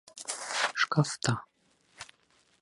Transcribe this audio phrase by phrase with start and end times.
[0.83, 1.33] Шкафта.